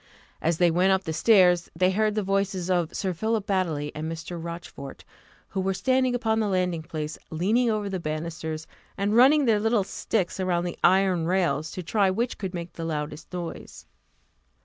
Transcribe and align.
As 0.41 0.57
they 0.57 0.71
went 0.71 0.91
up 0.91 1.03
the 1.03 1.13
stairs, 1.13 1.69
they 1.75 1.91
heard 1.91 2.15
the 2.15 2.23
voices 2.23 2.71
of 2.71 2.91
Sir 2.91 3.13
Philip 3.13 3.45
Baddely 3.45 3.91
and 3.93 4.11
Mr. 4.11 4.43
Rochfort, 4.43 5.05
who 5.49 5.61
were 5.61 5.75
standing 5.75 6.15
upon 6.15 6.39
the 6.39 6.47
landing 6.47 6.81
place, 6.81 7.19
leaning 7.29 7.69
over 7.69 7.87
the 7.87 7.99
banisters, 7.99 8.65
and 8.97 9.15
running 9.15 9.45
their 9.45 9.59
little 9.59 9.83
sticks 9.83 10.39
along 10.39 10.63
the 10.63 10.79
iron 10.83 11.27
rails, 11.27 11.69
to 11.73 11.83
try 11.83 12.09
which 12.09 12.39
could 12.39 12.55
make 12.55 12.73
the 12.73 12.83
loudest 12.83 13.31
noise. 13.31 13.85